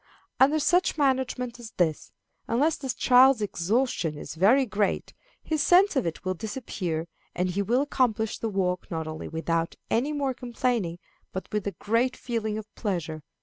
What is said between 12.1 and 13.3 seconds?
feeling of pleasure.